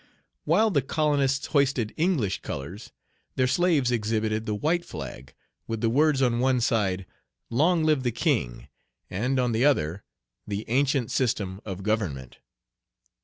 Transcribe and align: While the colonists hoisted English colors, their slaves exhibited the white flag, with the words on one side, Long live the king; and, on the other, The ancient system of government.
While 0.45 0.71
the 0.71 0.81
colonists 0.81 1.45
hoisted 1.45 1.93
English 1.95 2.41
colors, 2.41 2.91
their 3.35 3.45
slaves 3.45 3.91
exhibited 3.91 4.47
the 4.47 4.55
white 4.55 4.83
flag, 4.83 5.35
with 5.67 5.81
the 5.81 5.91
words 5.91 6.23
on 6.23 6.39
one 6.39 6.59
side, 6.59 7.05
Long 7.51 7.83
live 7.83 8.01
the 8.01 8.11
king; 8.11 8.67
and, 9.11 9.39
on 9.39 9.51
the 9.51 9.63
other, 9.63 10.03
The 10.47 10.65
ancient 10.67 11.11
system 11.11 11.61
of 11.65 11.83
government. 11.83 12.39